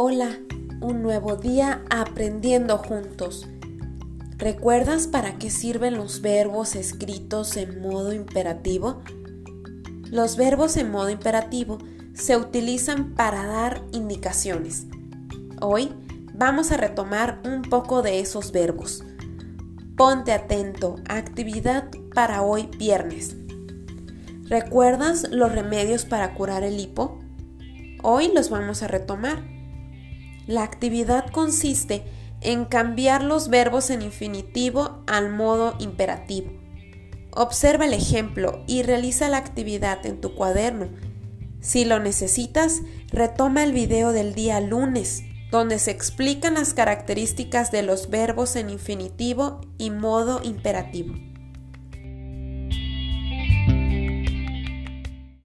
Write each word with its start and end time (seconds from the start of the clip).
Hola, 0.00 0.38
un 0.80 1.02
nuevo 1.02 1.34
día 1.34 1.82
aprendiendo 1.90 2.78
juntos. 2.78 3.48
¿Recuerdas 4.36 5.08
para 5.08 5.40
qué 5.40 5.50
sirven 5.50 5.96
los 5.96 6.20
verbos 6.20 6.76
escritos 6.76 7.56
en 7.56 7.80
modo 7.80 8.12
imperativo? 8.12 9.02
Los 10.08 10.36
verbos 10.36 10.76
en 10.76 10.92
modo 10.92 11.10
imperativo 11.10 11.78
se 12.14 12.36
utilizan 12.36 13.16
para 13.16 13.44
dar 13.44 13.82
indicaciones. 13.90 14.86
Hoy 15.60 15.90
vamos 16.32 16.70
a 16.70 16.76
retomar 16.76 17.42
un 17.44 17.62
poco 17.62 18.00
de 18.00 18.20
esos 18.20 18.52
verbos. 18.52 19.02
Ponte 19.96 20.30
atento, 20.30 20.94
actividad 21.08 21.90
para 22.14 22.42
hoy 22.42 22.70
viernes. 22.78 23.34
¿Recuerdas 24.44 25.28
los 25.32 25.50
remedios 25.50 26.04
para 26.04 26.34
curar 26.34 26.62
el 26.62 26.78
hipo? 26.78 27.18
Hoy 28.04 28.30
los 28.32 28.48
vamos 28.48 28.84
a 28.84 28.86
retomar. 28.86 29.57
La 30.48 30.62
actividad 30.62 31.30
consiste 31.30 32.04
en 32.40 32.64
cambiar 32.64 33.22
los 33.22 33.50
verbos 33.50 33.90
en 33.90 34.00
infinitivo 34.00 35.04
al 35.06 35.30
modo 35.30 35.76
imperativo. 35.78 36.50
Observa 37.32 37.84
el 37.84 37.92
ejemplo 37.92 38.64
y 38.66 38.82
realiza 38.82 39.28
la 39.28 39.36
actividad 39.36 40.06
en 40.06 40.22
tu 40.22 40.34
cuaderno. 40.34 40.88
Si 41.60 41.84
lo 41.84 42.00
necesitas, 42.00 42.80
retoma 43.08 43.62
el 43.62 43.74
video 43.74 44.12
del 44.12 44.34
día 44.34 44.58
lunes, 44.60 45.22
donde 45.50 45.78
se 45.78 45.90
explican 45.90 46.54
las 46.54 46.72
características 46.72 47.70
de 47.70 47.82
los 47.82 48.08
verbos 48.08 48.56
en 48.56 48.70
infinitivo 48.70 49.60
y 49.76 49.90
modo 49.90 50.40
imperativo. 50.42 51.14